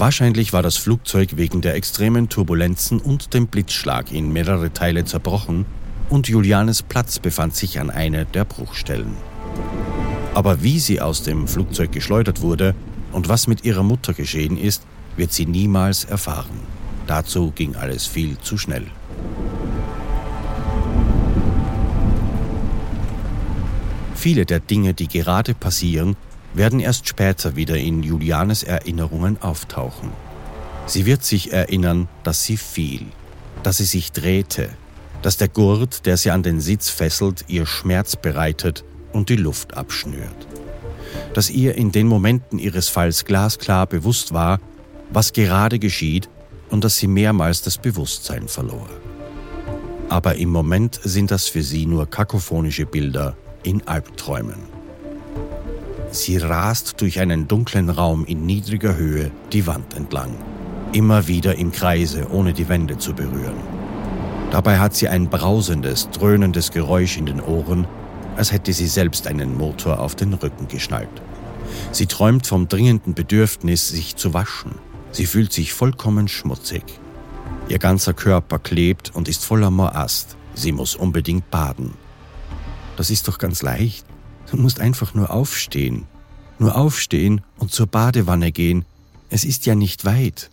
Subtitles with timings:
[0.00, 5.66] Wahrscheinlich war das Flugzeug wegen der extremen Turbulenzen und dem Blitzschlag in mehrere Teile zerbrochen
[6.08, 9.14] und Julianes Platz befand sich an einer der Bruchstellen.
[10.32, 12.74] Aber wie sie aus dem Flugzeug geschleudert wurde
[13.12, 14.86] und was mit ihrer Mutter geschehen ist,
[15.18, 16.60] wird sie niemals erfahren.
[17.06, 18.86] Dazu ging alles viel zu schnell.
[24.14, 26.16] Viele der Dinge, die gerade passieren,
[26.54, 30.10] werden erst später wieder in Julianes Erinnerungen auftauchen.
[30.86, 33.06] Sie wird sich erinnern, dass sie fiel,
[33.62, 34.70] dass sie sich drehte,
[35.22, 39.76] dass der Gurt, der sie an den Sitz fesselt, ihr Schmerz bereitet und die Luft
[39.76, 40.46] abschnürt.
[41.34, 44.60] Dass ihr in den Momenten ihres Falls glasklar bewusst war,
[45.10, 46.28] was gerade geschieht
[46.70, 48.88] und dass sie mehrmals das Bewusstsein verlor.
[50.08, 54.79] Aber im Moment sind das für sie nur kakophonische Bilder in Albträumen.
[56.12, 60.34] Sie rast durch einen dunklen Raum in niedriger Höhe die Wand entlang,
[60.92, 63.60] immer wieder im Kreise, ohne die Wände zu berühren.
[64.50, 67.86] Dabei hat sie ein brausendes, dröhnendes Geräusch in den Ohren,
[68.36, 71.08] als hätte sie selbst einen Motor auf den Rücken geschnallt.
[71.92, 74.72] Sie träumt vom dringenden Bedürfnis, sich zu waschen.
[75.12, 76.82] Sie fühlt sich vollkommen schmutzig.
[77.68, 80.36] Ihr ganzer Körper klebt und ist voller Morast.
[80.54, 81.94] Sie muss unbedingt baden.
[82.96, 84.04] Das ist doch ganz leicht.
[84.50, 86.06] Du musst einfach nur aufstehen.
[86.58, 88.84] Nur aufstehen und zur Badewanne gehen.
[89.30, 90.50] Es ist ja nicht weit.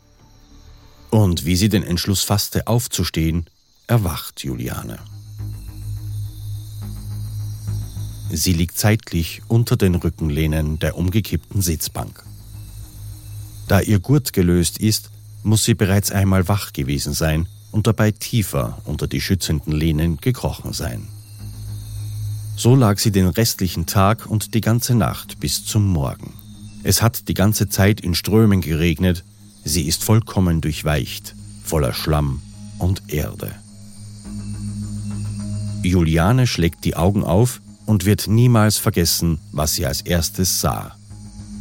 [1.09, 3.49] Und wie sie den Entschluss fasste, aufzustehen,
[3.87, 4.99] erwacht Juliane.
[8.29, 12.23] Sie liegt zeitlich unter den Rückenlehnen der umgekippten Sitzbank.
[13.67, 15.09] Da ihr Gurt gelöst ist,
[15.43, 20.73] muss sie bereits einmal wach gewesen sein und dabei tiefer unter die schützenden Lehnen gekrochen
[20.73, 21.07] sein.
[22.57, 26.33] So lag sie den restlichen Tag und die ganze Nacht bis zum Morgen.
[26.81, 29.23] Es hat die ganze Zeit in Strömen geregnet,
[29.63, 32.41] sie ist vollkommen durchweicht, voller Schlamm
[32.79, 33.53] und Erde.
[35.83, 40.95] Juliane schlägt die Augen auf und wird niemals vergessen, was sie als erstes sah.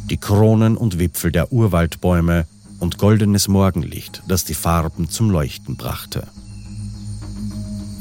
[0.09, 2.47] Die Kronen und Wipfel der Urwaldbäume
[2.79, 6.27] und goldenes Morgenlicht, das die Farben zum Leuchten brachte.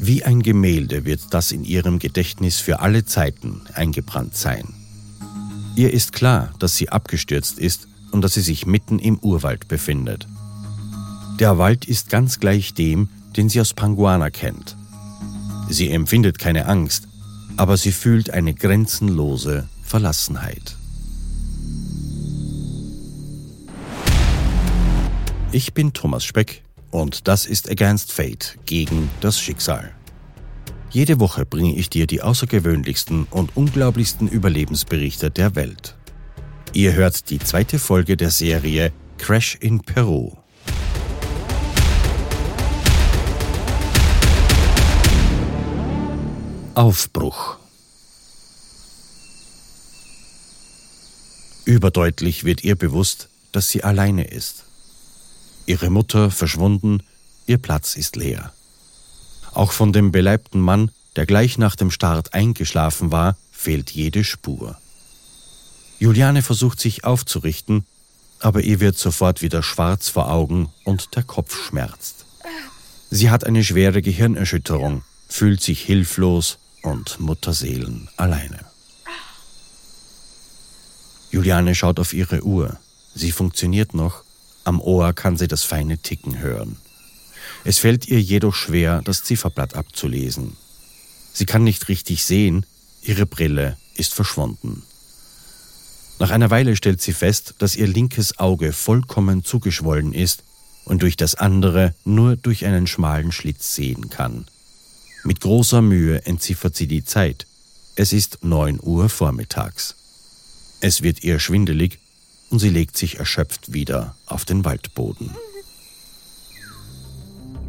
[0.07, 4.73] Wie ein Gemälde wird das in ihrem Gedächtnis für alle Zeiten eingebrannt sein.
[5.75, 10.29] Ihr ist klar, dass sie abgestürzt ist und dass sie sich mitten im Urwald befindet.
[11.41, 14.77] Der Wald ist ganz gleich dem, den sie aus Panguana kennt.
[15.71, 17.09] Sie empfindet keine Angst,
[17.57, 20.77] aber sie fühlt eine grenzenlose Verlassenheit.
[25.51, 26.63] Ich bin Thomas Speck
[26.93, 29.96] und das ist Against Fate gegen das Schicksal.
[30.97, 35.95] Jede Woche bringe ich dir die außergewöhnlichsten und unglaublichsten Überlebensberichte der Welt.
[36.73, 40.33] Ihr hört die zweite Folge der Serie Crash in Peru.
[46.75, 47.59] Aufbruch.
[51.67, 54.65] Überdeutlich wird ihr bewusst, dass sie alleine ist.
[55.67, 57.03] Ihre Mutter verschwunden,
[57.47, 58.56] ihr Platz ist leer.
[59.57, 64.77] Auch von dem beleibten Mann, der gleich nach dem Start eingeschlafen war, fehlt jede Spur.
[65.99, 67.87] Juliane versucht sich aufzurichten,
[68.39, 72.27] aber ihr wird sofort wieder schwarz vor Augen und der Kopf schmerzt.
[73.09, 78.61] Sie hat eine schwere Gehirnerschütterung, fühlt sich hilflos und Mutterseelen alleine.
[81.31, 82.79] Juliane schaut auf ihre Uhr.
[83.15, 84.23] Sie funktioniert noch.
[84.65, 86.77] Am Ohr kann sie das feine Ticken hören.
[87.69, 90.57] Es fällt ihr jedoch schwer, das Zifferblatt abzulesen.
[91.33, 92.65] Sie kann nicht richtig sehen,
[93.03, 94.85] ihre Brille ist verschwunden.
[96.21, 100.45] Nach einer Weile stellt sie fest, dass ihr linkes Auge vollkommen zugeschwollen ist
[100.85, 104.47] und durch das andere nur durch einen schmalen Schlitz sehen kann.
[105.25, 107.49] Mit großer Mühe entziffert sie die Zeit.
[107.97, 109.97] Es ist neun Uhr vormittags.
[110.79, 111.99] Es wird ihr schwindelig
[112.49, 115.35] und sie legt sich erschöpft wieder auf den Waldboden.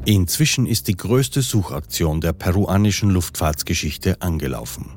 [0.08, 4.92] Inzwischen ist die größte Suchaktion der peruanischen Luftfahrtsgeschichte angelaufen.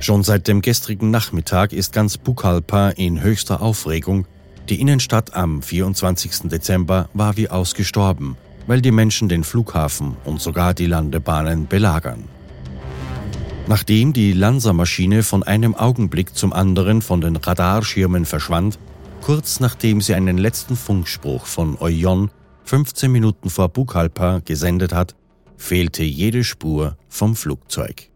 [0.00, 4.26] Schon seit dem gestrigen Nachmittag ist ganz Pucallpa in höchster Aufregung.
[4.68, 6.50] Die Innenstadt am 24.
[6.50, 8.36] Dezember war wie ausgestorben,
[8.66, 12.24] weil die Menschen den Flughafen und sogar die Landebahnen belagern.
[13.66, 18.78] Nachdem die Lanza-Maschine von einem Augenblick zum anderen von den Radarschirmen verschwand,
[19.22, 22.30] kurz nachdem sie einen letzten Funkspruch von Oyon
[22.64, 25.14] 15 Minuten vor Bukalpa gesendet hat,
[25.56, 28.08] fehlte jede Spur vom Flugzeug.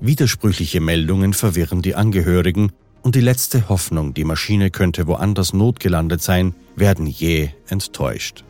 [0.00, 6.54] Widersprüchliche Meldungen verwirren die Angehörigen und die letzte Hoffnung, die Maschine könnte woanders notgelandet sein,
[6.76, 8.44] werden jäh enttäuscht.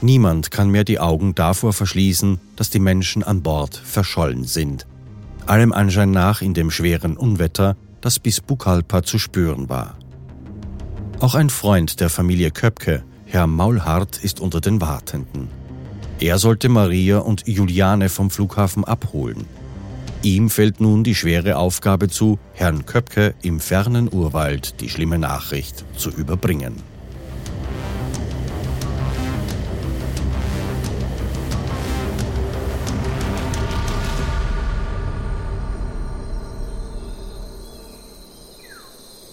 [0.00, 4.86] Niemand kann mehr die Augen davor verschließen, dass die Menschen an Bord verschollen sind.
[5.46, 9.98] Allem Anschein nach in dem schweren Unwetter, das bis Bukalpa zu spüren war.
[11.20, 15.48] Auch ein Freund der Familie Köpke, Herr Maulhardt, ist unter den Wartenden.
[16.20, 19.46] Er sollte Maria und Juliane vom Flughafen abholen.
[20.22, 25.84] Ihm fällt nun die schwere Aufgabe zu, Herrn Köpke im fernen Urwald die schlimme Nachricht
[25.96, 26.76] zu überbringen.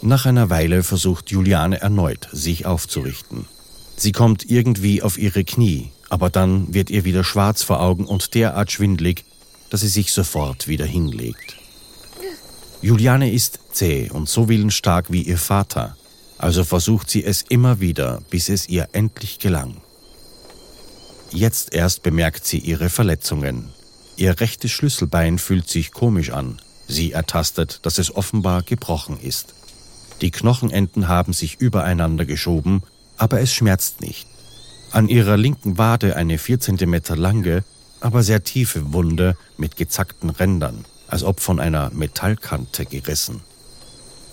[0.01, 3.45] Nach einer Weile versucht Juliane erneut, sich aufzurichten.
[3.95, 8.33] Sie kommt irgendwie auf ihre Knie, aber dann wird ihr wieder schwarz vor Augen und
[8.33, 9.23] derart schwindlig,
[9.69, 11.57] dass sie sich sofort wieder hinlegt.
[12.81, 15.95] Juliane ist zäh und so willensstark wie ihr Vater,
[16.37, 19.77] also versucht sie es immer wieder, bis es ihr endlich gelang.
[21.31, 23.69] Jetzt erst bemerkt sie ihre Verletzungen.
[24.17, 26.61] Ihr rechtes Schlüsselbein fühlt sich komisch an.
[26.87, 29.55] Sie ertastet, dass es offenbar gebrochen ist.
[30.21, 32.83] Die Knochenenden haben sich übereinander geschoben,
[33.17, 34.27] aber es schmerzt nicht.
[34.91, 37.63] An ihrer linken Wade eine vier Zentimeter lange,
[37.99, 43.41] aber sehr tiefe Wunde mit gezackten Rändern, als ob von einer Metallkante gerissen.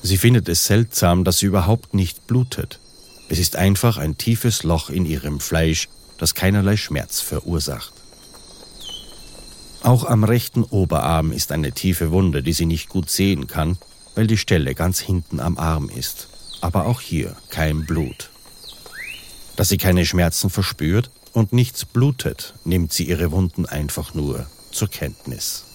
[0.03, 2.79] Sie findet es seltsam, dass sie überhaupt nicht blutet.
[3.29, 5.89] Es ist einfach ein tiefes Loch in ihrem Fleisch,
[6.19, 7.93] das keinerlei Schmerz verursacht.
[9.83, 13.79] Auch am rechten Oberarm ist eine tiefe Wunde, die sie nicht gut sehen kann,
[14.15, 16.29] weil die Stelle ganz hinten am Arm ist.
[16.61, 18.30] Aber auch hier kein Blut.
[19.61, 24.89] Dass sie keine Schmerzen verspürt und nichts blutet, nimmt sie ihre Wunden einfach nur zur
[24.89, 25.67] Kenntnis.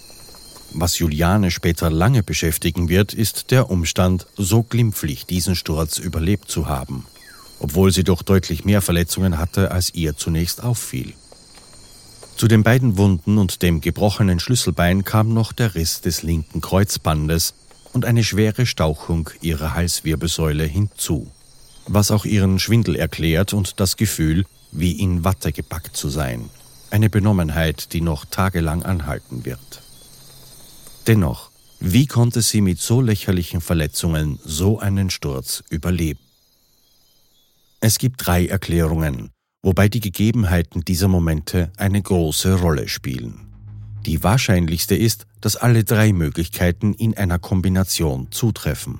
[0.73, 6.67] Was Juliane später lange beschäftigen wird, ist der Umstand, so glimpflich diesen Sturz überlebt zu
[6.67, 7.05] haben,
[7.59, 11.13] obwohl sie doch deutlich mehr Verletzungen hatte, als ihr zunächst auffiel.
[12.37, 17.53] Zu den beiden Wunden und dem gebrochenen Schlüsselbein kam noch der Riss des linken Kreuzbandes,
[17.93, 21.31] und eine schwere Stauchung ihrer Halswirbelsäule hinzu,
[21.87, 26.49] was auch ihren Schwindel erklärt und das Gefühl, wie in Watte gepackt zu sein,
[26.91, 29.81] eine Benommenheit, die noch tagelang anhalten wird.
[31.07, 36.19] Dennoch, wie konnte sie mit so lächerlichen Verletzungen so einen Sturz überleben?
[37.79, 39.29] Es gibt drei Erklärungen,
[39.61, 43.45] wobei die Gegebenheiten dieser Momente eine große Rolle spielen.
[44.05, 48.99] Die wahrscheinlichste ist, dass alle drei Möglichkeiten in einer Kombination zutreffen.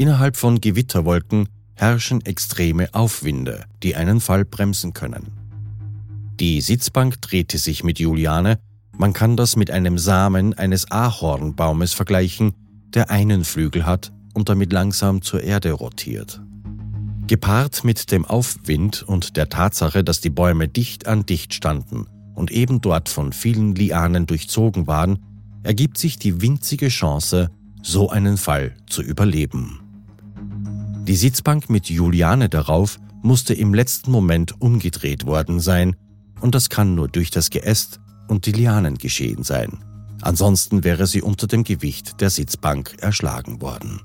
[0.00, 5.26] Innerhalb von Gewitterwolken herrschen extreme Aufwinde, die einen Fall bremsen können.
[6.40, 8.58] Die Sitzbank drehte sich mit Juliane,
[8.96, 12.54] man kann das mit einem Samen eines Ahornbaumes vergleichen,
[12.94, 16.40] der einen Flügel hat und damit langsam zur Erde rotiert.
[17.26, 22.50] Gepaart mit dem Aufwind und der Tatsache, dass die Bäume dicht an dicht standen und
[22.50, 25.18] eben dort von vielen Lianen durchzogen waren,
[25.62, 27.50] ergibt sich die winzige Chance,
[27.82, 29.80] so einen Fall zu überleben.
[31.06, 35.96] Die Sitzbank mit Juliane darauf musste im letzten Moment umgedreht worden sein,
[36.40, 39.84] und das kann nur durch das Geäst und die Lianen geschehen sein.
[40.22, 44.00] Ansonsten wäre sie unter dem Gewicht der Sitzbank erschlagen worden.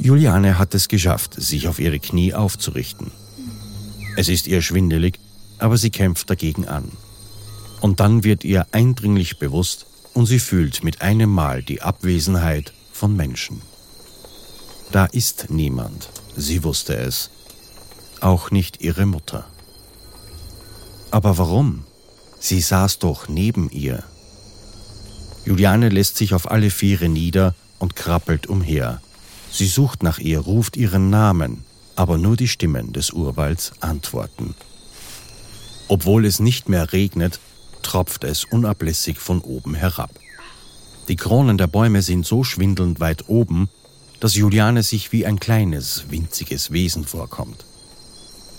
[0.00, 3.10] Juliane hat es geschafft, sich auf ihre Knie aufzurichten.
[4.16, 5.20] Es ist ihr schwindelig,
[5.58, 6.90] aber sie kämpft dagegen an.
[7.80, 13.16] Und dann wird ihr eindringlich bewusst und sie fühlt mit einem Mal die Abwesenheit von
[13.16, 13.62] Menschen.
[14.92, 17.30] Da ist niemand, sie wusste es,
[18.20, 19.46] auch nicht ihre Mutter.
[21.10, 21.84] Aber warum?
[22.38, 24.02] Sie saß doch neben ihr.
[25.44, 29.00] Juliane lässt sich auf alle Viere nieder und krabbelt umher.
[29.50, 31.64] Sie sucht nach ihr, ruft ihren Namen,
[31.96, 34.54] aber nur die Stimmen des Urwalds antworten.
[35.88, 37.40] Obwohl es nicht mehr regnet,
[37.82, 40.10] tropft es unablässig von oben herab.
[41.08, 43.68] Die Kronen der Bäume sind so schwindelnd weit oben,
[44.20, 47.64] dass Juliane sich wie ein kleines, winziges Wesen vorkommt.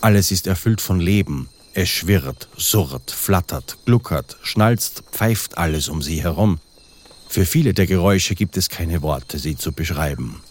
[0.01, 1.49] Alles ist erfüllt von Leben.
[1.73, 6.59] Es schwirrt, surrt, flattert, gluckert, schnalzt, pfeift alles um sie herum.
[7.29, 10.41] Für viele der Geräusche gibt es keine Worte, sie zu beschreiben.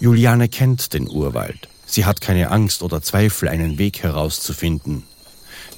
[0.00, 1.68] Juliane kennt den Urwald.
[1.86, 5.04] Sie hat keine Angst oder Zweifel, einen Weg herauszufinden.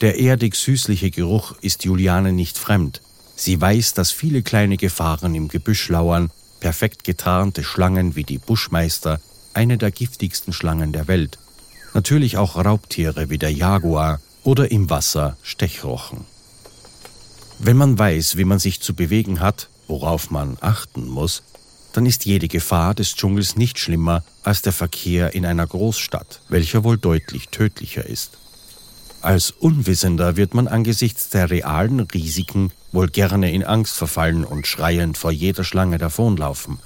[0.03, 3.01] Der erdig-süßliche Geruch ist Juliane nicht fremd.
[3.35, 9.21] Sie weiß, dass viele kleine Gefahren im Gebüsch lauern, perfekt getarnte Schlangen wie die Buschmeister,
[9.55, 11.39] eine der giftigsten Schlangen der Welt.
[11.95, 16.27] Natürlich auch Raubtiere wie der Jaguar oder im Wasser Stechrochen.
[17.59, 21.43] Wenn man weiß, wie man sich zu bewegen hat, worauf man achten muss,
[21.95, 26.85] dann ist jede Gefahr des Dschungels nicht schlimmer als der Verkehr in einer Großstadt, welcher
[26.85, 28.37] wohl deutlich tödlicher ist.
[29.23, 35.19] Als Unwissender wird man angesichts der realen Risiken wohl gerne in Angst verfallen und schreiend
[35.19, 36.79] vor jeder Schlange davonlaufen.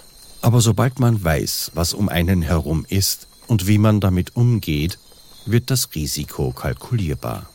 [0.42, 4.98] Aber sobald man weiß, was um einen herum ist und wie man damit umgeht,
[5.44, 7.46] wird das Risiko kalkulierbar.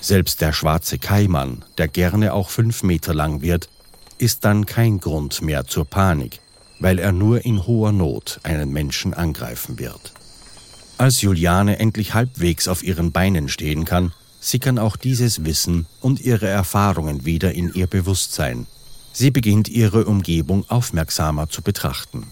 [0.00, 3.68] Selbst der schwarze Kaimann, der gerne auch fünf Meter lang wird,
[4.18, 6.40] ist dann kein Grund mehr zur Panik,
[6.78, 10.12] weil er nur in hoher Not einen Menschen angreifen wird.
[10.98, 16.46] Als Juliane endlich halbwegs auf ihren Beinen stehen kann, sickern auch dieses Wissen und ihre
[16.46, 18.66] Erfahrungen wieder in ihr Bewusstsein.
[19.12, 22.28] Sie beginnt ihre Umgebung aufmerksamer zu betrachten.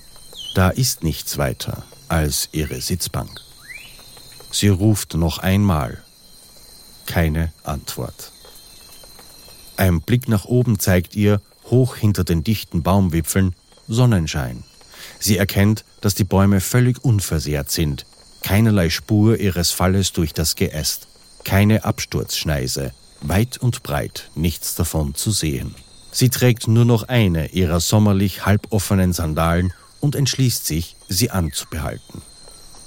[0.54, 3.40] Da ist nichts weiter als ihre Sitzbank.
[4.50, 6.02] Sie ruft noch einmal.
[7.06, 8.32] Keine Antwort.
[9.76, 13.54] Ein Blick nach oben zeigt ihr, hoch hinter den dichten Baumwipfeln,
[13.88, 14.62] Sonnenschein.
[15.18, 18.06] Sie erkennt, dass die Bäume völlig unversehrt sind,
[18.44, 21.08] keinerlei Spur ihres Falles durch das Geäst,
[21.44, 25.74] keine Absturzschneise, weit und breit nichts davon zu sehen.
[26.12, 32.20] Sie trägt nur noch eine ihrer sommerlich halboffenen Sandalen und entschließt sich, sie anzubehalten.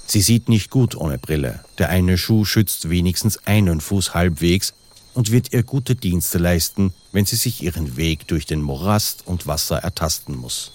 [0.06, 1.64] Sie sieht nicht gut ohne Brille.
[1.78, 4.74] Der eine Schuh schützt wenigstens einen Fuß halbwegs
[5.12, 9.48] und wird ihr gute Dienste leisten, wenn sie sich ihren Weg durch den Morast und
[9.48, 10.70] Wasser ertasten muss.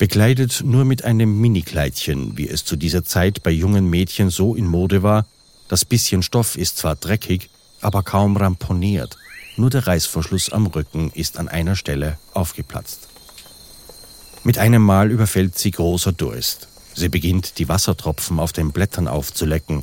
[0.00, 4.66] Bekleidet nur mit einem Minikleidchen, wie es zu dieser Zeit bei jungen Mädchen so in
[4.66, 5.26] Mode war,
[5.68, 7.50] das bisschen Stoff ist zwar dreckig,
[7.82, 9.18] aber kaum ramponiert,
[9.58, 13.08] nur der Reißverschluss am Rücken ist an einer Stelle aufgeplatzt.
[14.42, 16.68] Mit einem Mal überfällt sie großer Durst.
[16.94, 19.82] Sie beginnt, die Wassertropfen auf den Blättern aufzulecken.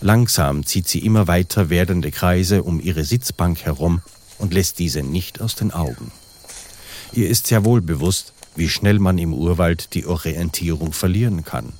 [0.00, 4.00] Langsam zieht sie immer weiter werdende Kreise um ihre Sitzbank herum
[4.38, 6.12] und lässt diese nicht aus den Augen.
[7.12, 11.72] Ihr ist sehr wohl bewusst, wie schnell man im Urwald die Orientierung verlieren kann.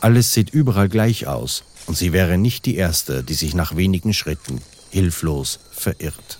[0.00, 4.14] Alles sieht überall gleich aus und sie wäre nicht die Erste, die sich nach wenigen
[4.14, 4.60] Schritten
[4.90, 6.38] hilflos verirrt.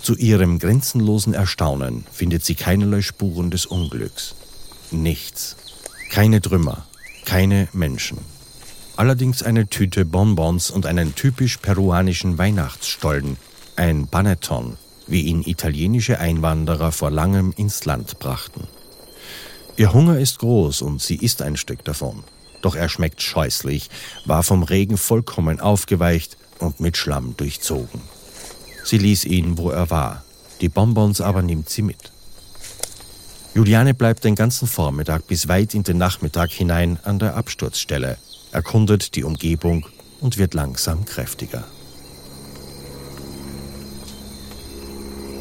[0.00, 4.36] Zu ihrem grenzenlosen Erstaunen findet sie keinerlei Spuren des Unglücks.
[4.90, 5.56] Nichts.
[6.10, 6.86] Keine Trümmer,
[7.26, 8.16] keine Menschen.
[8.96, 13.36] Allerdings eine Tüte Bonbons und einen typisch peruanischen Weihnachtsstollen,
[13.76, 18.66] ein Panettone, wie ihn italienische Einwanderer vor langem ins Land brachten.
[19.76, 22.24] Ihr Hunger ist groß und sie isst ein Stück davon.
[22.60, 23.90] Doch er schmeckt scheußlich,
[24.24, 28.00] war vom Regen vollkommen aufgeweicht und mit Schlamm durchzogen.
[28.84, 30.24] Sie ließ ihn, wo er war,
[30.60, 32.12] die Bonbons aber nimmt sie mit.
[33.54, 38.16] Juliane bleibt den ganzen Vormittag bis weit in den Nachmittag hinein an der Absturzstelle,
[38.50, 39.86] erkundet die Umgebung
[40.20, 41.64] und wird langsam kräftiger.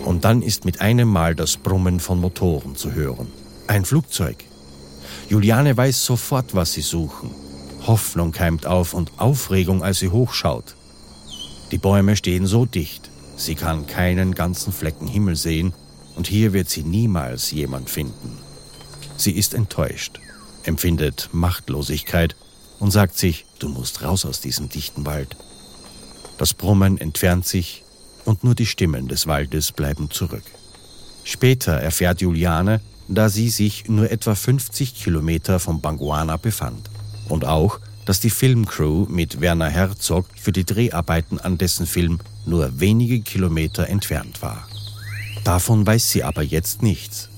[0.05, 3.27] Und dann ist mit einem Mal das Brummen von Motoren zu hören.
[3.67, 4.43] Ein Flugzeug.
[5.29, 7.31] Juliane weiß sofort, was sie suchen.
[7.88, 10.75] Hoffnung keimt auf und Aufregung, als sie hochschaut.
[11.72, 15.74] Die Bäume stehen so dicht, sie kann keinen ganzen Flecken Himmel sehen
[16.15, 18.38] und hier wird sie niemals jemand finden.
[19.17, 20.20] Sie ist enttäuscht,
[20.63, 22.36] empfindet Machtlosigkeit
[22.79, 25.38] und sagt sich, du musst raus aus diesem dichten Wald.
[26.38, 27.84] Das Brummen entfernt sich
[28.25, 30.44] und nur die Stimmen des Waldes bleiben zurück.
[31.24, 36.90] Später erfährt Juliane, da sie sich nur etwa 50 Kilometer vom Banguana befand.
[37.28, 42.80] Und auch, dass die Filmcrew mit Werner Herzog für die Dreharbeiten an dessen Film nur
[42.80, 44.68] wenige Kilometer entfernt war.
[45.44, 47.30] Davon weiß sie aber jetzt nichts.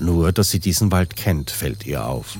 [0.00, 2.36] Nur, dass sie diesen Wald kennt, fällt ihr auf.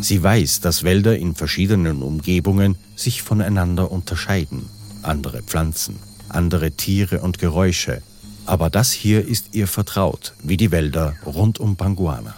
[0.00, 4.68] Sie weiß, dass Wälder in verschiedenen Umgebungen sich voneinander unterscheiden.
[5.02, 5.98] Andere Pflanzen,
[6.36, 8.02] andere Tiere und Geräusche,
[8.44, 12.34] aber das hier ist ihr vertraut, wie die Wälder rund um Panguana.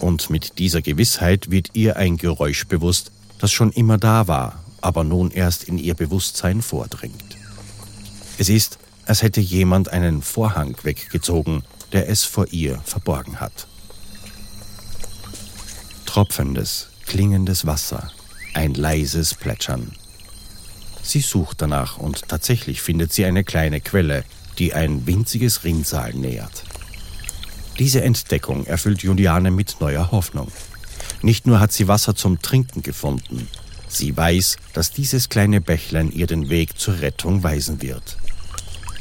[0.00, 5.04] Und mit dieser Gewissheit wird ihr ein Geräusch bewusst, das schon immer da war, aber
[5.04, 7.36] nun erst in ihr Bewusstsein vordringt.
[8.36, 11.62] Es ist, als hätte jemand einen Vorhang weggezogen,
[11.92, 13.66] der es vor ihr verborgen hat.
[16.06, 18.10] Tropfendes, klingendes Wasser,
[18.54, 19.92] ein leises Plätschern.
[21.02, 24.24] Sie sucht danach und tatsächlich findet sie eine kleine Quelle,
[24.58, 26.64] die ein winziges Rinnsal nähert.
[27.78, 30.52] Diese Entdeckung erfüllt Juliane mit neuer Hoffnung.
[31.22, 33.48] Nicht nur hat sie Wasser zum Trinken gefunden,
[33.88, 38.18] sie weiß, dass dieses kleine Bächlein ihr den Weg zur Rettung weisen wird.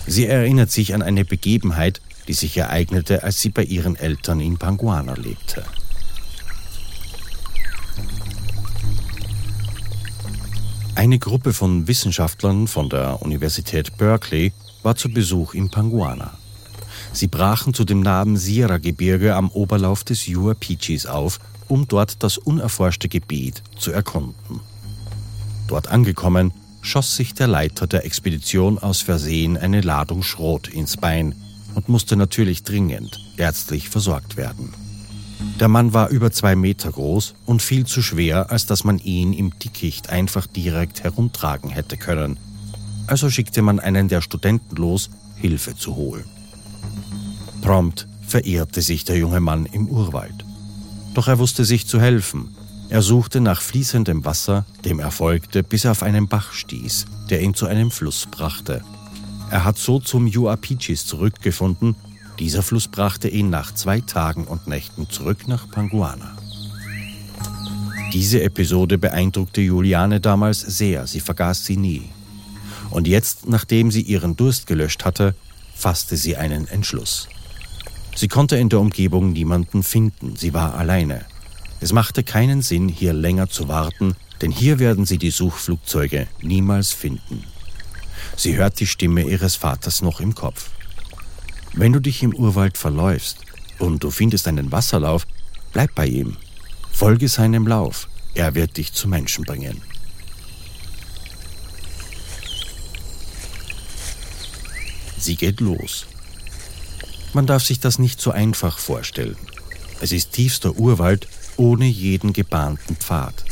[0.08, 4.58] Sie erinnert sich an eine Begebenheit, die sich ereignete, als sie bei ihren Eltern in
[4.58, 5.64] Panguana lebte.
[10.94, 14.52] Eine Gruppe von Wissenschaftlern von der Universität Berkeley
[14.84, 16.38] war zu Besuch in Panguana.
[17.14, 23.08] Sie brachen zu dem nahen Sierra-Gebirge am Oberlauf des Yuapichis auf, um dort das unerforschte
[23.08, 24.60] Gebiet zu erkunden.
[25.68, 31.36] Dort angekommen, schoss sich der Leiter der Expedition aus Versehen eine Ladung Schrot ins Bein
[31.74, 34.74] und musste natürlich dringend ärztlich versorgt werden.
[35.60, 39.34] Der Mann war über zwei Meter groß und viel zu schwer, als dass man ihn
[39.34, 42.38] im Dickicht einfach direkt herumtragen hätte können.
[43.08, 46.26] Also schickte man einen der Studenten los, Hilfe zu holen.
[47.62, 50.46] Prompt verirrte sich der junge Mann im Urwald.
[51.14, 52.56] Doch er wusste sich zu helfen.
[52.90, 57.42] Er suchte nach fließendem Wasser, dem er folgte, bis er auf einen Bach stieß, der
[57.42, 58.82] ihn zu einem Fluss brachte.
[59.50, 61.96] Er hat so zum Yuapichis zurückgefunden.
[62.42, 66.36] Dieser Fluss brachte ihn nach zwei Tagen und Nächten zurück nach Panguana.
[68.14, 72.10] Diese Episode beeindruckte Juliane damals sehr, sie vergaß sie nie.
[72.90, 75.36] Und jetzt, nachdem sie ihren Durst gelöscht hatte,
[75.76, 77.30] fasste sie einen Entschluss.
[78.16, 81.26] Sie konnte in der Umgebung niemanden finden, sie war alleine.
[81.80, 86.92] Es machte keinen Sinn, hier länger zu warten, denn hier werden sie die Suchflugzeuge niemals
[86.92, 87.44] finden.
[88.36, 90.72] Sie hört die Stimme ihres Vaters noch im Kopf.
[91.74, 93.38] Wenn du dich im Urwald verläufst
[93.80, 95.26] und du findest einen Wasserlauf,
[95.72, 96.38] bleib bei ihm.
[96.92, 99.82] Folge seinem Lauf, er wird dich zu Menschen bringen.
[105.18, 106.08] Sie geht los.
[107.34, 109.38] Man darf sich das nicht so einfach vorstellen.
[110.02, 113.46] Es ist tiefster Urwald ohne jeden gebahnten Pfad.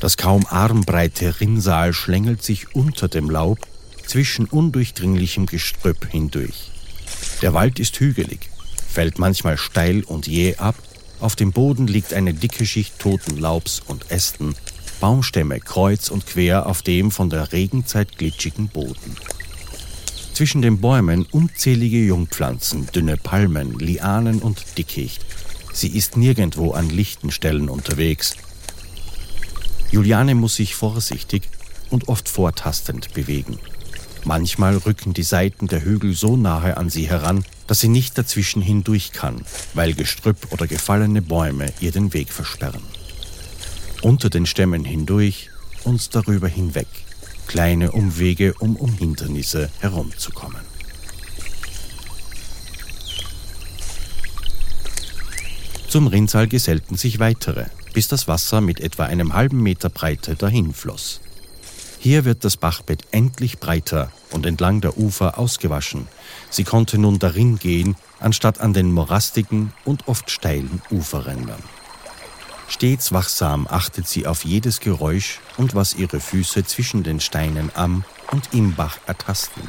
[0.00, 3.58] Das kaum armbreite Rinnsal schlängelt sich unter dem Laub
[4.06, 6.70] zwischen undurchdringlichem Gestrüpp hindurch.
[7.42, 8.48] Der Wald ist hügelig,
[8.88, 10.74] fällt manchmal steil und jäh ab,
[11.20, 14.54] auf dem Boden liegt eine dicke Schicht toten Laubs und Ästen,
[15.00, 19.16] Baumstämme kreuz und quer auf dem von der Regenzeit glitschigen Boden.
[20.32, 25.24] Zwischen den Bäumen unzählige Jungpflanzen, dünne Palmen, Lianen und Dickicht.
[25.72, 28.34] Sie ist nirgendwo an lichten Stellen unterwegs.
[29.90, 31.48] Juliane muss sich vorsichtig
[31.90, 33.58] und oft vortastend bewegen.
[34.24, 38.62] Manchmal rücken die Seiten der Hügel so nahe an sie heran, dass sie nicht dazwischen
[38.62, 42.82] hindurch kann, weil Gestrüpp oder gefallene Bäume ihr den Weg versperren.
[44.02, 45.50] Unter den Stämmen hindurch
[45.84, 46.88] und darüber hinweg
[47.46, 50.60] kleine Umwege, um um Hindernisse herumzukommen.
[55.88, 61.20] Zum Rinnsal gesellten sich weitere, bis das Wasser mit etwa einem halben Meter Breite dahinfloss.
[62.06, 66.06] Hier wird das Bachbett endlich breiter und entlang der Ufer ausgewaschen.
[66.50, 71.60] Sie konnte nun darin gehen, anstatt an den morastigen und oft steilen Uferrändern.
[72.68, 78.04] Stets wachsam achtet sie auf jedes Geräusch und was ihre Füße zwischen den Steinen am
[78.30, 79.64] und im Bach ertasten.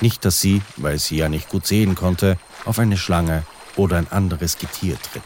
[0.00, 3.42] Nicht, dass sie, weil sie ja nicht gut sehen konnte, auf eine Schlange
[3.76, 5.22] oder ein anderes Getier tritt.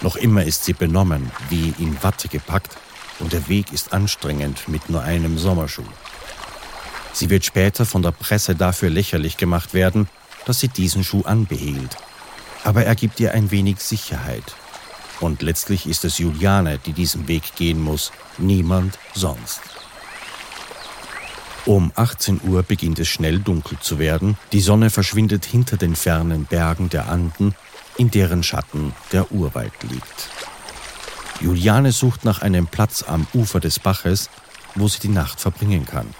[0.00, 2.76] Noch immer ist sie benommen, wie in Watte gepackt,
[3.20, 5.84] und der Weg ist anstrengend mit nur einem Sommerschuh.
[7.12, 10.08] Sie wird später von der Presse dafür lächerlich gemacht werden,
[10.46, 11.96] dass sie diesen Schuh anbehielt.
[12.64, 14.54] Aber er gibt ihr ein wenig Sicherheit
[15.20, 19.60] und letztlich ist es Juliane, die diesen Weg gehen muss, niemand sonst.
[21.66, 26.46] Um 18 Uhr beginnt es schnell dunkel zu werden, die Sonne verschwindet hinter den fernen
[26.46, 27.54] Bergen der Anden,
[27.98, 30.30] in deren Schatten der Urwald liegt.
[31.40, 34.28] Juliane sucht nach einem Platz am Ufer des Baches,
[34.74, 36.14] wo sie die Nacht verbringen kann.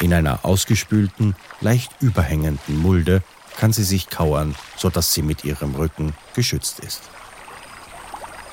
[0.00, 3.22] In einer ausgespülten, leicht überhängenden Mulde
[3.56, 7.02] kann sie sich kauern, sodass sie mit ihrem Rücken geschützt ist.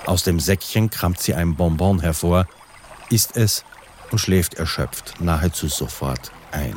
[0.06, 2.46] Aus dem Säckchen kramt sie ein Bonbon hervor,
[3.10, 3.64] isst es
[4.12, 6.76] und schläft erschöpft nahezu sofort ein.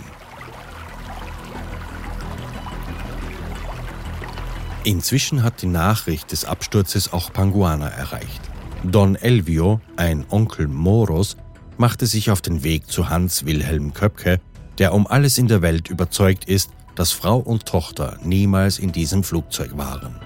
[4.84, 8.51] Inzwischen hat die Nachricht des Absturzes auch Panguana erreicht.
[8.84, 11.36] Don Elvio, ein Onkel Moros,
[11.78, 14.40] machte sich auf den Weg zu Hans Wilhelm Köpke,
[14.78, 19.22] der um alles in der Welt überzeugt ist, dass Frau und Tochter niemals in diesem
[19.22, 20.16] Flugzeug waren.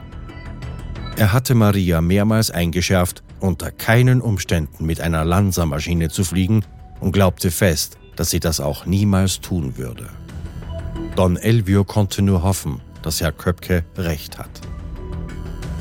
[1.16, 6.64] Er hatte Maria mehrmals eingeschärft, unter keinen Umständen mit einer Lanza-Maschine zu fliegen
[7.00, 10.08] und glaubte fest, dass sie das auch niemals tun würde.
[11.14, 14.50] Don Elvio konnte nur hoffen, dass Herr Köpke recht hat.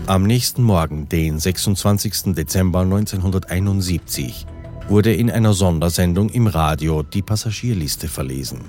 [0.08, 2.36] Am nächsten Morgen, den 26.
[2.36, 4.46] Dezember 1971,
[4.88, 8.60] wurde in einer Sondersendung im Radio die Passagierliste verlesen.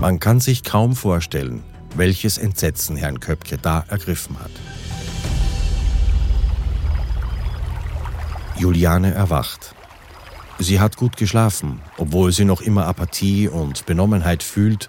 [0.00, 1.62] Man kann sich kaum vorstellen,
[1.96, 4.50] welches Entsetzen Herrn Köpke da ergriffen hat.
[8.56, 9.74] Juliane erwacht.
[10.58, 14.88] Sie hat gut geschlafen, obwohl sie noch immer Apathie und Benommenheit fühlt,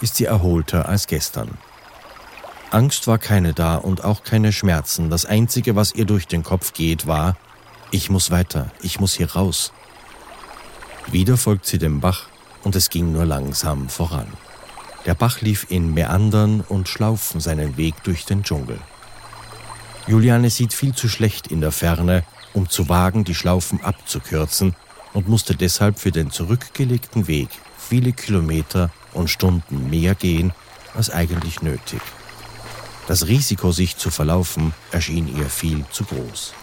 [0.00, 1.58] ist sie erholter als gestern.
[2.74, 5.08] Angst war keine da und auch keine Schmerzen.
[5.08, 7.36] Das Einzige, was ihr durch den Kopf geht, war,
[7.92, 9.72] ich muss weiter, ich muss hier raus.
[11.06, 12.26] Wieder folgt sie dem Bach
[12.64, 14.26] und es ging nur langsam voran.
[15.06, 18.80] Der Bach lief in Meandern und Schlaufen seinen Weg durch den Dschungel.
[20.08, 24.74] Juliane sieht viel zu schlecht in der Ferne, um zu wagen, die Schlaufen abzukürzen
[25.12, 30.52] und musste deshalb für den zurückgelegten Weg viele Kilometer und Stunden mehr gehen
[30.96, 32.00] als eigentlich nötig.
[33.06, 36.54] Das Risiko, sich zu verlaufen, erschien ihr viel zu groß.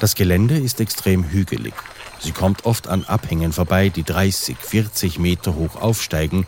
[0.00, 1.74] Das Gelände ist extrem hügelig.
[2.18, 6.46] Sie kommt oft an Abhängen vorbei, die 30, 40 Meter hoch aufsteigen.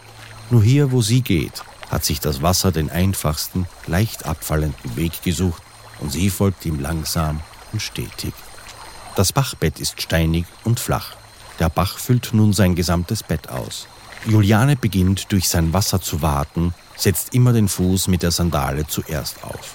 [0.50, 5.62] Nur hier, wo sie geht, hat sich das Wasser den einfachsten, leicht abfallenden Weg gesucht
[6.00, 7.40] und sie folgt ihm langsam
[7.72, 8.34] und stetig.
[9.14, 11.16] Das Bachbett ist steinig und flach.
[11.60, 13.86] Der Bach füllt nun sein gesamtes Bett aus.
[14.26, 19.42] Juliane beginnt durch sein Wasser zu warten setzt immer den Fuß mit der Sandale zuerst
[19.44, 19.74] auf.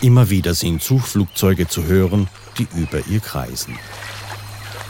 [0.00, 3.78] Immer wieder sind Suchflugzeuge zu hören, die über ihr kreisen.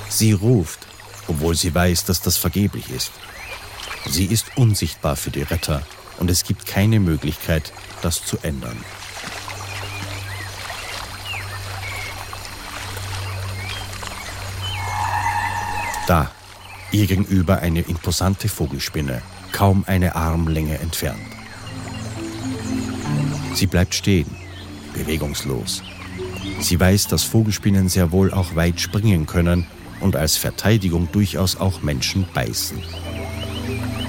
[0.09, 0.81] Sie ruft,
[1.29, 3.13] obwohl sie weiß, dass das vergeblich ist.
[4.07, 5.83] Sie ist unsichtbar für die Retter
[6.19, 7.73] und es gibt keine Möglichkeit,
[8.03, 8.77] das zu ändern.
[16.07, 16.31] Da,
[16.93, 19.23] ihr gegenüber eine imposante Vogelspinne,
[19.55, 21.21] kaum eine Armlänge entfernt.
[23.55, 24.27] Sie bleibt stehen,
[24.95, 25.83] bewegungslos.
[26.61, 29.67] Sie weiß, dass Vogelspinnen sehr wohl auch weit springen können
[30.01, 32.83] und als Verteidigung durchaus auch Menschen beißen.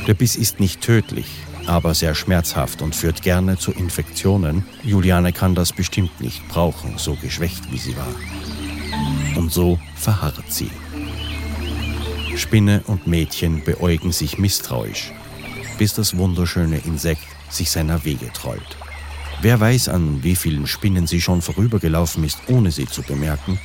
[0.08, 1.28] Der Biss ist nicht tödlich,
[1.68, 4.66] aber sehr schmerzhaft und führt gerne zu Infektionen.
[4.84, 8.16] Juliane kann das bestimmt nicht brauchen, so geschwächt wie sie war.
[9.36, 10.72] Und so verharrt sie.
[12.36, 15.14] Spinne und Mädchen beäugen sich misstrauisch
[15.78, 18.78] bis das wunderschöne Insekt sich seiner Wege trollt.
[19.42, 23.60] Wer weiß, an wie vielen Spinnen sie schon vorübergelaufen ist, ohne sie zu bemerken?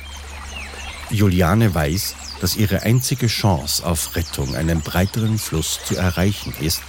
[1.09, 6.81] Juliane weiß, dass ihre einzige Chance auf Rettung einen breiteren Fluss zu erreichen ist,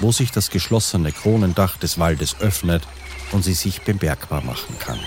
[0.00, 2.82] wo sich das geschlossene Kronendach des Waldes öffnet
[3.32, 4.98] und sie sich bemerkbar machen kann.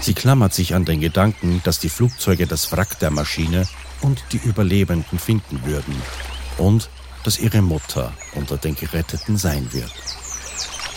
[0.00, 3.66] Sie klammert sich an den Gedanken, dass die Flugzeuge das Wrack der Maschine
[4.00, 5.94] und die Überlebenden finden würden
[6.56, 6.88] und
[7.24, 9.92] dass ihre Mutter unter den Geretteten sein wird.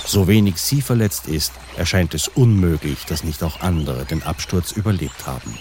[0.05, 5.25] So wenig sie verletzt ist, erscheint es unmöglich, dass nicht auch andere den Absturz überlebt
[5.25, 5.57] haben.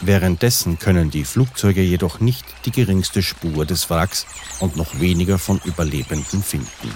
[0.00, 4.26] Währenddessen können die Flugzeuge jedoch nicht die geringste Spur des Wracks
[4.58, 6.92] und noch weniger von Überlebenden finden.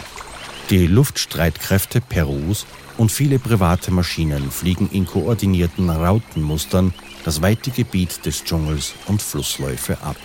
[0.71, 6.93] Die Luftstreitkräfte Perus und viele private Maschinen fliegen in koordinierten Rautenmustern
[7.25, 10.17] das weite Gebiet des Dschungels und Flussläufe ab.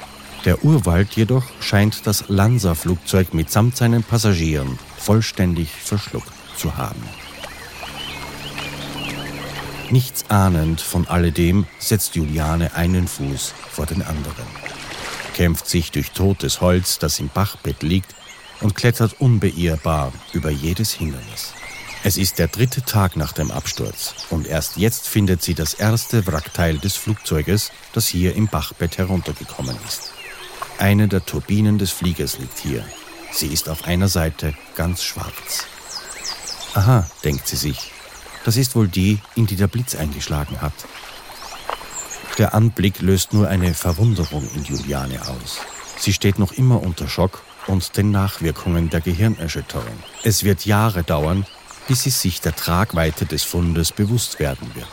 [0.46, 7.04] Der Urwald jedoch scheint das Lanza-Flugzeug mitsamt seinen Passagieren vollständig verschluckt zu haben.
[9.92, 14.48] Nichts ahnend von alledem setzt Juliane einen Fuß vor den anderen,
[15.36, 18.16] kämpft sich durch totes Holz, das im Bachbett liegt,
[18.62, 21.54] und klettert unbeirrbar über jedes Hindernis.
[22.04, 26.26] Es ist der dritte Tag nach dem Absturz und erst jetzt findet sie das erste
[26.26, 30.11] Wrackteil des Flugzeuges, das hier im Bachbett heruntergekommen ist.
[30.82, 32.84] Eine der Turbinen des Fliegers liegt hier.
[33.32, 35.68] Sie ist auf einer Seite ganz schwarz.
[36.74, 37.92] Aha, denkt sie sich,
[38.46, 40.74] das ist wohl die, in die der Blitz eingeschlagen hat.
[42.40, 45.60] Der Anblick löst nur eine Verwunderung in Juliane aus.
[46.00, 50.00] Sie steht noch immer unter Schock und den Nachwirkungen der Gehirnerschütterung.
[50.24, 51.46] Es wird Jahre dauern,
[51.88, 54.90] bis sie sich der Tragweite des Fundes bewusst werden wird.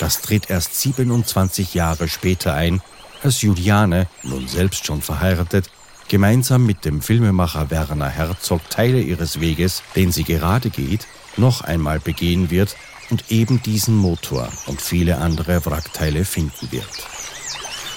[0.00, 2.82] Das tritt erst 27 Jahre später ein,
[3.24, 5.70] als Juliane, nun selbst schon verheiratet,
[6.08, 11.06] gemeinsam mit dem Filmemacher Werner Herzog Teile ihres Weges, den sie gerade geht,
[11.36, 12.76] noch einmal begehen wird
[13.10, 17.06] und eben diesen Motor und viele andere Wrackteile finden wird.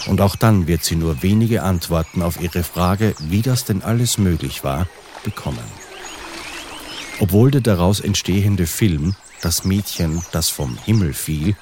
[0.08, 4.18] Und auch dann wird sie nur wenige Antworten auf ihre Frage, wie das denn alles
[4.18, 4.88] möglich war,
[5.24, 5.64] bekommen.
[7.20, 11.56] Obwohl der daraus entstehende Film Das Mädchen, das vom Himmel fiel,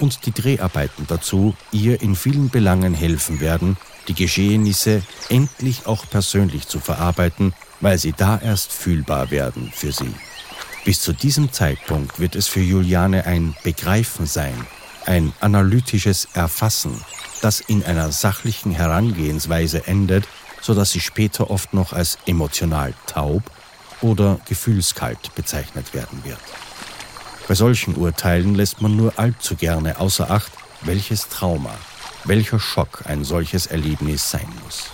[0.00, 3.76] und die Dreharbeiten dazu ihr in vielen Belangen helfen werden,
[4.08, 10.12] die Geschehnisse endlich auch persönlich zu verarbeiten, weil sie da erst fühlbar werden für sie.
[10.84, 14.66] Bis zu diesem Zeitpunkt wird es für Juliane ein Begreifen sein,
[15.04, 17.04] ein analytisches Erfassen,
[17.42, 20.26] das in einer sachlichen Herangehensweise endet,
[20.60, 23.42] sodass sie später oft noch als emotional taub
[24.00, 26.40] oder gefühlskalt bezeichnet werden wird.
[27.48, 31.74] Bei solchen Urteilen lässt man nur allzu gerne außer Acht, welches Trauma,
[32.24, 34.90] welcher Schock ein solches Erlebnis sein muss.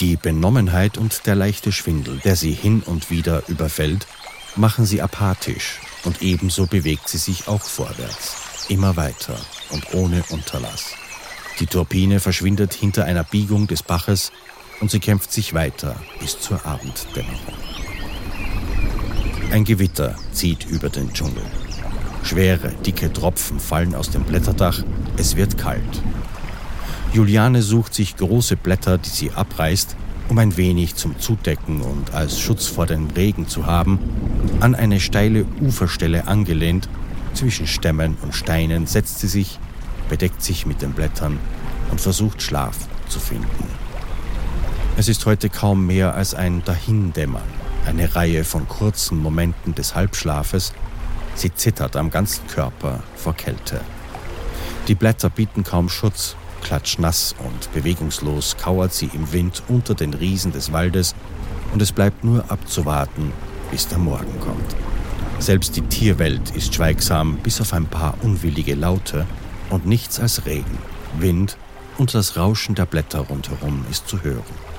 [0.00, 4.08] Die Benommenheit und der leichte Schwindel, der sie hin und wieder überfällt,
[4.56, 9.38] machen sie apathisch und ebenso bewegt sie sich auch vorwärts, immer weiter
[9.70, 10.86] und ohne Unterlass.
[11.60, 14.32] Die Turpine verschwindet hinter einer Biegung des Baches
[14.80, 17.85] und sie kämpft sich weiter bis zur Abenddämmerung.
[19.52, 21.42] Ein Gewitter zieht über den Dschungel.
[22.22, 24.82] Schwere, dicke Tropfen fallen aus dem Blätterdach,
[25.16, 26.02] es wird kalt.
[27.12, 29.96] Juliane sucht sich große Blätter, die sie abreißt,
[30.28, 34.00] um ein wenig zum Zudecken und als Schutz vor dem Regen zu haben,
[34.60, 36.88] an eine steile Uferstelle angelehnt,
[37.32, 39.58] zwischen Stämmen und Steinen setzt sie sich,
[40.08, 41.38] bedeckt sich mit den Blättern
[41.90, 42.76] und versucht Schlaf
[43.08, 43.64] zu finden.
[44.96, 47.42] Es ist heute kaum mehr als ein Dahindämmern,
[47.86, 50.72] eine Reihe von kurzen Momenten des Halbschlafes.
[51.34, 53.80] Sie zittert am ganzen Körper vor Kälte.
[54.88, 60.52] Die Blätter bieten kaum Schutz, klatschnass und bewegungslos kauert sie im Wind unter den Riesen
[60.52, 61.14] des Waldes
[61.72, 63.32] und es bleibt nur abzuwarten,
[63.70, 64.76] bis der Morgen kommt.
[65.38, 69.26] Selbst die Tierwelt ist schweigsam, bis auf ein paar unwillige Laute
[69.70, 70.78] und nichts als Regen,
[71.18, 71.56] Wind
[71.98, 74.75] und das Rauschen der Blätter rundherum ist zu hören.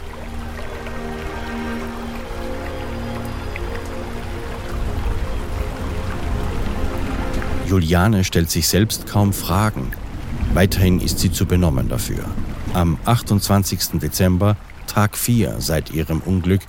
[7.67, 9.91] Juliane stellt sich selbst kaum Fragen.
[10.53, 12.23] Weiterhin ist sie zu benommen dafür.
[12.73, 13.99] Am 28.
[13.99, 14.55] Dezember,
[14.87, 16.61] Tag 4 seit ihrem Unglück,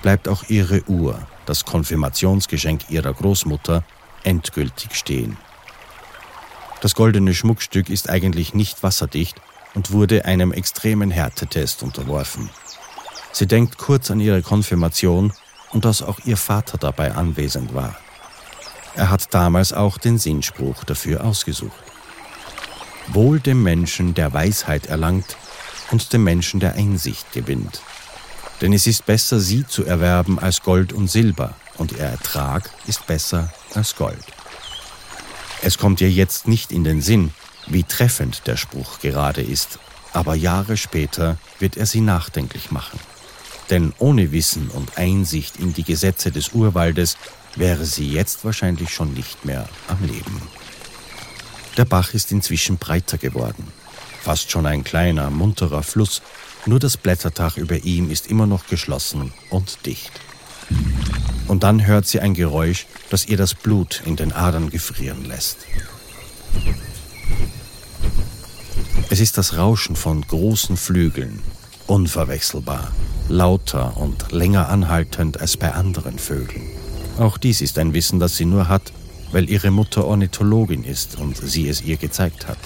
[0.00, 3.84] bleibt auch ihre Uhr, das Konfirmationsgeschenk ihrer Großmutter,
[4.24, 5.36] endgültig stehen.
[6.80, 9.40] Das goldene Schmuckstück ist eigentlich nicht wasserdicht
[9.74, 12.48] und wurde einem extremen Härtetest unterworfen.
[13.32, 15.34] Sie denkt kurz an ihre Konfirmation
[15.72, 17.96] und dass auch ihr Vater dabei anwesend war.
[18.94, 21.72] Er hat damals auch den Sinnspruch dafür ausgesucht.
[23.08, 25.36] Wohl dem Menschen, der Weisheit erlangt
[25.90, 27.80] und dem Menschen, der Einsicht gewinnt.
[28.60, 33.06] Denn es ist besser, sie zu erwerben als Gold und Silber, und ihr Ertrag ist
[33.06, 34.24] besser als Gold.
[35.62, 37.32] Es kommt ihr jetzt nicht in den Sinn,
[37.66, 39.78] wie treffend der Spruch gerade ist,
[40.12, 42.98] aber Jahre später wird er sie nachdenklich machen.
[43.70, 47.16] Denn ohne Wissen und Einsicht in die Gesetze des Urwaldes
[47.56, 50.42] wäre sie jetzt wahrscheinlich schon nicht mehr am Leben.
[51.76, 53.68] Der Bach ist inzwischen breiter geworden.
[54.20, 56.22] Fast schon ein kleiner, munterer Fluss,
[56.66, 60.10] nur das Blätterdach über ihm ist immer noch geschlossen und dicht.
[61.46, 65.58] Und dann hört sie ein Geräusch, das ihr das Blut in den Adern gefrieren lässt.
[69.08, 71.40] Es ist das Rauschen von großen Flügeln,
[71.86, 72.92] unverwechselbar,
[73.28, 76.68] lauter und länger anhaltend als bei anderen Vögeln.
[77.18, 78.92] Auch dies ist ein Wissen, das sie nur hat,
[79.32, 82.58] weil ihre Mutter Ornithologin ist und sie es ihr gezeigt hat.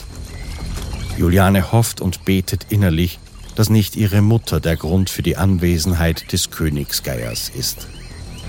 [1.17, 3.19] Juliane hofft und betet innerlich,
[3.55, 7.89] dass nicht ihre Mutter der Grund für die Anwesenheit des Königsgeiers ist.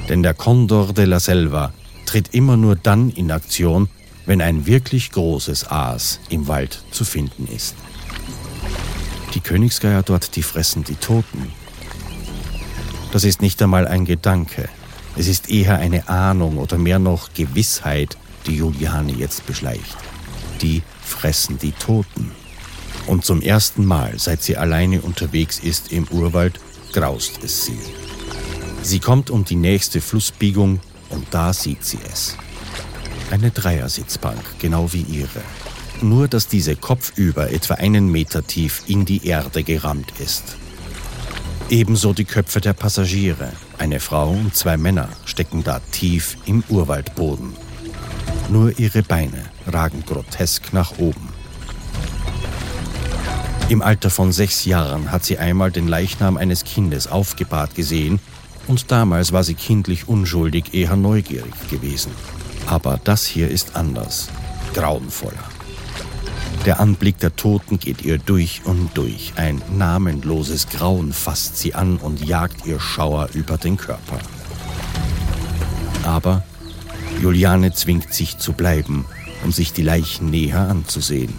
[0.10, 1.74] Denn der Condor de la Selva
[2.06, 3.88] tritt immer nur dann in Aktion,
[4.26, 7.76] wenn ein wirklich großes Aas im Wald zu finden ist.
[9.34, 11.52] Die Königsgeier dort, die fressen die Toten.
[13.12, 14.70] Das ist nicht einmal ein Gedanke,
[15.16, 19.98] es ist eher eine Ahnung oder mehr noch Gewissheit, die Juliane jetzt beschleicht.
[20.62, 22.32] Die fressen die Toten.
[23.06, 26.60] Und zum ersten Mal, seit sie alleine unterwegs ist im Urwald,
[26.94, 27.80] graust es sie.
[28.82, 32.36] Sie kommt um die nächste Flussbiegung und da sieht sie es.
[33.30, 35.42] Eine Dreiersitzbank, genau wie ihre.
[36.02, 40.58] Nur, dass diese kopfüber etwa einen Meter tief in die Erde gerammt ist.
[41.74, 43.52] Ebenso die Köpfe der Passagiere.
[43.80, 47.56] Eine Frau und zwei Männer stecken da tief im Urwaldboden.
[48.48, 51.30] Nur ihre Beine ragen grotesk nach oben.
[53.70, 58.20] Im Alter von sechs Jahren hat sie einmal den Leichnam eines Kindes aufgebahrt gesehen
[58.68, 62.12] und damals war sie kindlich unschuldig, eher neugierig gewesen.
[62.68, 64.30] Aber das hier ist anders,
[64.76, 65.53] grauenvoller.
[66.66, 69.34] Der Anblick der Toten geht ihr durch und durch.
[69.36, 74.20] Ein namenloses Grauen fasst sie an und jagt ihr Schauer über den Körper.
[76.06, 76.44] Aber
[77.22, 79.04] Juliane zwingt sich zu bleiben,
[79.44, 81.34] um sich die Leichen näher anzusehen.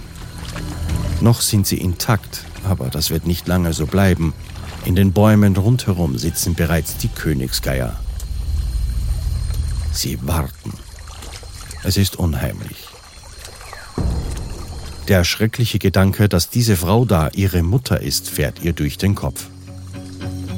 [1.22, 4.34] Noch sind sie intakt, aber das wird nicht lange so bleiben.
[4.84, 7.98] In den Bäumen rundherum sitzen bereits die Königsgeier.
[9.90, 10.74] Sie warten.
[11.82, 12.93] Es ist unheimlich.
[15.08, 19.48] Der schreckliche Gedanke, dass diese Frau da ihre Mutter ist, fährt ihr durch den Kopf.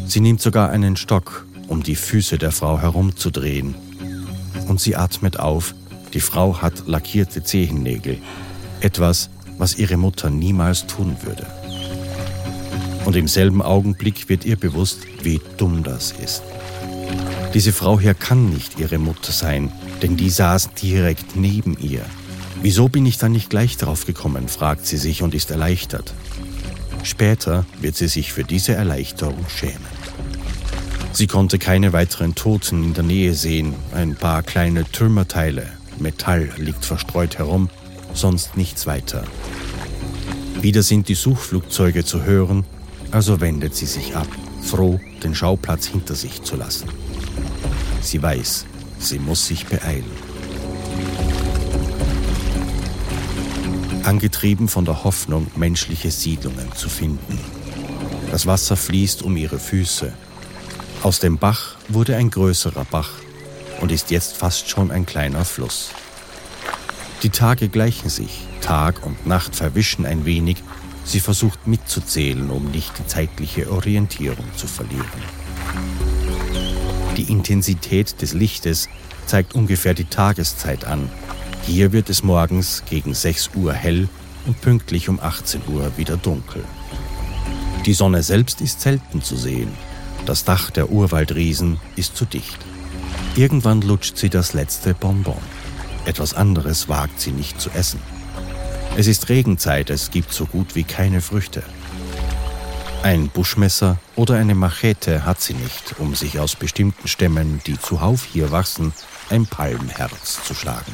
[0.06, 3.74] Sie nimmt sogar einen Stock, um die Füße der Frau herumzudrehen.
[4.68, 5.74] Und sie atmet auf,
[6.14, 8.18] die Frau hat lackierte Zehennägel.
[8.80, 11.46] Etwas, was ihre Mutter niemals tun würde.
[13.04, 16.42] Und im selben Augenblick wird ihr bewusst, wie dumm das ist.
[17.52, 22.04] Diese Frau hier kann nicht ihre Mutter sein, denn die saß direkt neben ihr.
[22.62, 26.12] Wieso bin ich dann nicht gleich drauf gekommen, fragt sie sich und ist erleichtert.
[27.02, 29.96] Später wird sie sich für diese Erleichterung schämen.
[31.12, 35.66] Sie konnte keine weiteren Toten in der Nähe sehen, ein paar kleine Trümmerteile,
[35.98, 37.70] Metall liegt verstreut herum,
[38.12, 39.24] sonst nichts weiter.
[40.60, 42.64] Wieder sind die Suchflugzeuge zu hören,
[43.10, 44.28] also wendet sie sich ab,
[44.62, 46.88] froh, den Schauplatz hinter sich zu lassen.
[48.00, 48.66] Sie weiß,
[48.98, 50.04] sie muss sich beeilen.
[54.06, 57.40] Angetrieben von der Hoffnung, menschliche Siedlungen zu finden.
[58.30, 60.12] Das Wasser fließt um ihre Füße.
[61.02, 63.10] Aus dem Bach wurde ein größerer Bach
[63.80, 65.90] und ist jetzt fast schon ein kleiner Fluss.
[67.24, 70.58] Die Tage gleichen sich, Tag und Nacht verwischen ein wenig,
[71.04, 75.06] sie versucht mitzuzählen, um nicht die zeitliche Orientierung zu verlieren.
[77.16, 78.88] Die Intensität des Lichtes
[79.26, 81.10] zeigt ungefähr die Tageszeit an.
[81.66, 84.08] Hier wird es morgens gegen 6 Uhr hell
[84.46, 86.64] und pünktlich um 18 Uhr wieder dunkel.
[87.84, 89.72] Die Sonne selbst ist selten zu sehen.
[90.26, 92.58] Das Dach der Urwaldriesen ist zu dicht.
[93.34, 95.42] Irgendwann lutscht sie das letzte Bonbon.
[96.04, 98.00] Etwas anderes wagt sie nicht zu essen.
[98.96, 101.64] Es ist Regenzeit, es gibt so gut wie keine Früchte.
[103.02, 108.24] Ein Buschmesser oder eine Machete hat sie nicht, um sich aus bestimmten Stämmen, die zuhauf
[108.24, 108.92] hier wachsen,
[109.30, 110.92] ein Palmherz zu schlagen.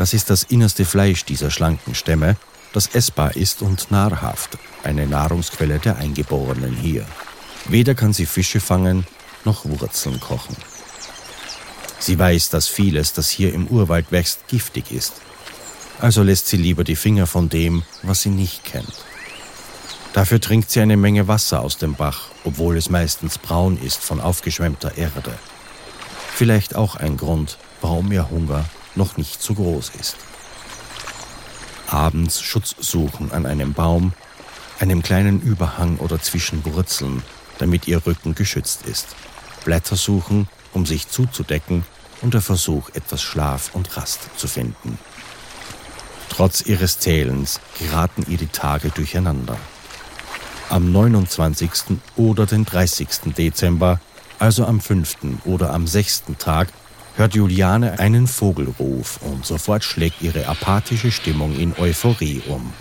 [0.00, 2.36] Das ist das innerste Fleisch dieser schlanken Stämme,
[2.72, 7.04] das essbar ist und nahrhaft, eine Nahrungsquelle der Eingeborenen hier.
[7.66, 9.06] Weder kann sie Fische fangen,
[9.44, 10.56] noch Wurzeln kochen.
[11.98, 15.20] Sie weiß, dass vieles, das hier im Urwald wächst, giftig ist.
[15.98, 19.04] Also lässt sie lieber die Finger von dem, was sie nicht kennt.
[20.14, 24.18] Dafür trinkt sie eine Menge Wasser aus dem Bach, obwohl es meistens braun ist von
[24.18, 25.38] aufgeschwemmter Erde.
[26.34, 30.16] Vielleicht auch ein Grund, warum ihr Hunger noch nicht so groß ist.
[31.88, 34.12] Abends Schutz suchen an einem Baum,
[34.78, 37.22] einem kleinen Überhang oder zwischen Wurzeln,
[37.58, 39.08] damit ihr Rücken geschützt ist.
[39.64, 41.84] Blätter suchen, um sich zuzudecken
[42.22, 44.98] und der Versuch, etwas Schlaf und Rast zu finden.
[46.28, 49.56] Trotz ihres Zählens geraten ihr die Tage durcheinander
[50.70, 51.98] am 29.
[52.16, 53.34] oder den 30.
[53.36, 54.00] Dezember,
[54.38, 55.16] also am 5.
[55.44, 56.24] oder am 6.
[56.38, 56.68] Tag,
[57.20, 62.72] hört Juliane einen Vogelruf und sofort schlägt ihre apathische Stimmung in Euphorie um.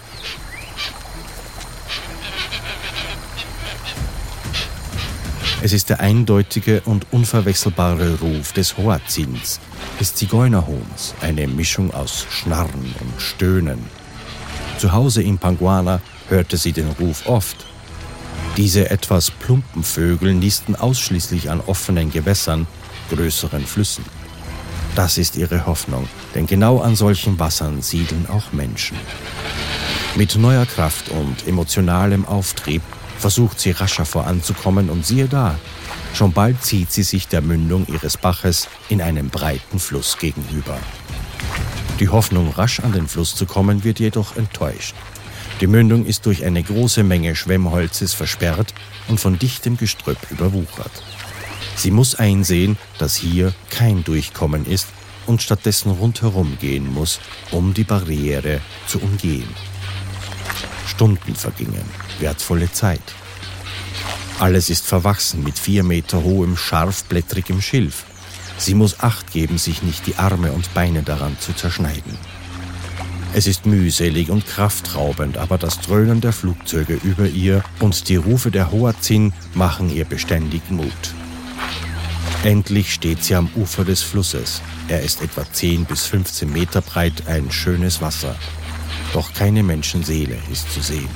[5.62, 9.60] Es ist der eindeutige und unverwechselbare Ruf des Hoazins,
[10.00, 13.84] des Zigeunerhuhns, eine Mischung aus Schnarren und Stöhnen.
[14.78, 16.00] Zu Hause in Panguana
[16.30, 17.66] hörte sie den Ruf oft,
[18.56, 22.68] diese etwas plumpen Vögel nisten ausschließlich an offenen Gewässern,
[23.10, 24.19] größeren Flüssen.
[24.96, 28.98] Das ist ihre Hoffnung, denn genau an solchen Wassern siedeln auch Menschen.
[30.16, 32.82] Mit neuer Kraft und emotionalem Auftrieb
[33.18, 35.56] versucht sie rascher voranzukommen und siehe da,
[36.14, 40.78] schon bald zieht sie sich der Mündung ihres Baches in einem breiten Fluss gegenüber.
[42.00, 44.96] Die Hoffnung, rasch an den Fluss zu kommen, wird jedoch enttäuscht.
[45.60, 48.74] Die Mündung ist durch eine große Menge Schwemmholzes versperrt
[49.10, 50.92] und von dichtem Gestrüpp überwuchert.
[51.80, 54.88] Sie muss einsehen, dass hier kein Durchkommen ist
[55.28, 59.48] und stattdessen rundherum gehen muss, um die Barriere zu umgehen.
[60.86, 61.86] Stunden vergingen,
[62.20, 63.16] wertvolle Zeit.
[64.40, 68.04] Alles ist verwachsen mit vier Meter hohem, scharfblättrigem Schilf.
[68.58, 72.18] Sie muss Acht geben, sich nicht die Arme und Beine daran zu zerschneiden.
[73.34, 78.52] Es ist mühselig und kraftraubend, aber das Dröhnen der Flugzeuge über ihr und die Rufe
[78.52, 81.14] der Hoazin machen ihr beständig Mut.
[82.44, 84.62] Endlich steht sie am Ufer des Flusses.
[84.88, 88.34] Er ist etwa 10 bis 15 Meter breit, ein schönes Wasser.
[89.12, 91.10] Doch keine Menschenseele ist zu sehen.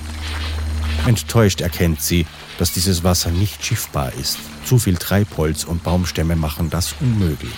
[1.07, 2.25] Enttäuscht erkennt sie,
[2.57, 4.37] dass dieses Wasser nicht schiffbar ist.
[4.65, 7.53] Zu viel Treibholz und Baumstämme machen das unmöglich.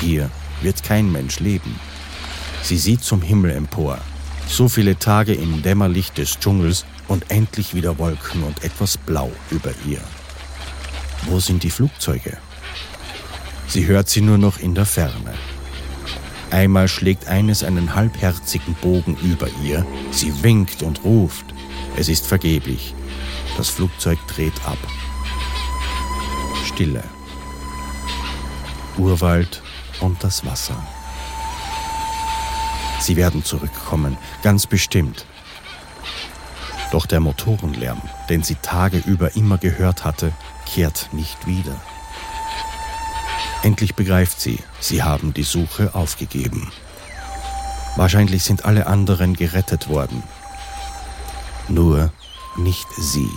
[0.00, 0.30] Hier
[0.62, 1.78] wird kein Mensch leben.
[2.62, 3.98] Sie sieht zum Himmel empor.
[4.48, 9.72] So viele Tage im Dämmerlicht des Dschungels und endlich wieder Wolken und etwas Blau über
[9.86, 10.00] ihr.
[11.26, 12.38] Wo sind die Flugzeuge?
[13.70, 15.32] Sie hört sie nur noch in der Ferne.
[16.50, 19.86] Einmal schlägt eines einen halbherzigen Bogen über ihr.
[20.10, 21.46] Sie winkt und ruft.
[21.96, 22.96] Es ist vergeblich.
[23.56, 24.78] Das Flugzeug dreht ab.
[26.64, 27.04] Stille.
[28.98, 29.62] Urwald
[30.00, 30.74] und das Wasser.
[32.98, 35.26] Sie werden zurückkommen, ganz bestimmt.
[36.90, 40.32] Doch der Motorenlärm, den sie tageüber immer gehört hatte,
[40.66, 41.80] kehrt nicht wieder.
[43.62, 46.72] Endlich begreift sie, sie haben die Suche aufgegeben.
[47.96, 50.22] Wahrscheinlich sind alle anderen gerettet worden.
[51.68, 52.10] Nur
[52.56, 53.28] nicht sie.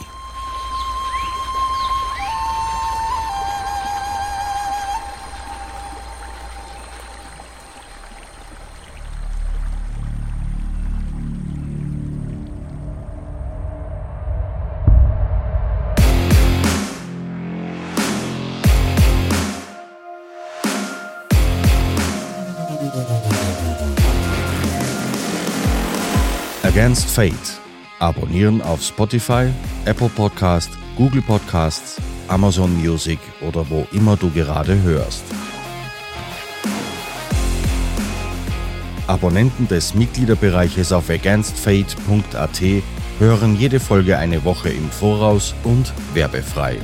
[26.84, 27.62] Against Fate.
[28.00, 29.48] Abonnieren auf Spotify,
[29.86, 31.96] Apple Podcast, Google Podcasts,
[32.28, 35.24] Amazon Music oder wo immer du gerade hörst.
[39.08, 42.62] Abonnenten des Mitgliederbereiches auf againstfate.at
[43.18, 46.80] hören jede Folge eine Woche im Voraus und werbefrei.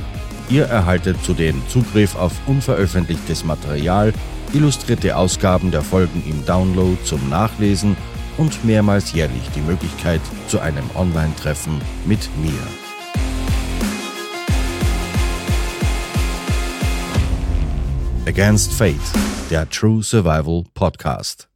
[0.48, 4.14] Ihr erhaltet zudem Zugriff auf unveröffentlichtes Material,
[4.54, 7.98] illustrierte Ausgaben der Folgen im Download zum Nachlesen
[8.36, 12.52] und mehrmals jährlich die Möglichkeit zu einem Online-Treffen mit mir.
[18.26, 18.96] Against Fate,
[19.50, 21.49] der True Survival Podcast.